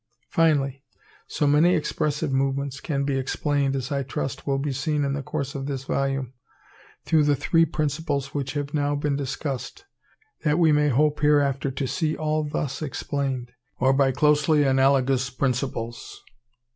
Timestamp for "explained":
3.19-3.75, 12.81-13.51